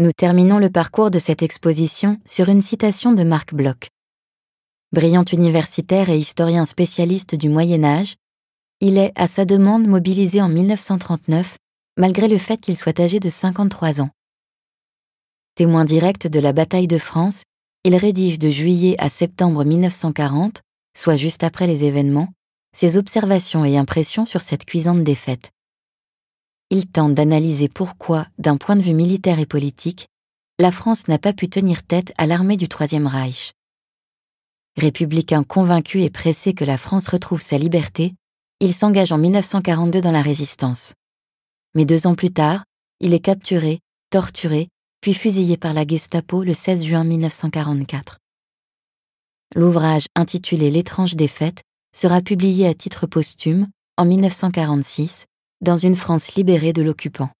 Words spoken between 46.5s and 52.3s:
16 juin 1944. L'ouvrage intitulé L'étrange défaite sera